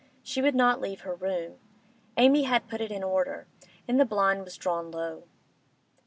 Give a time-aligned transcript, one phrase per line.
[0.23, 1.59] She would not leave her room;
[2.17, 3.45] Amy had put it in order,
[3.87, 5.25] and the blind was drawn low.